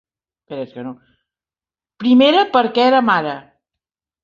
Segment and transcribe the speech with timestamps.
[2.03, 3.39] Primera, perquè era mare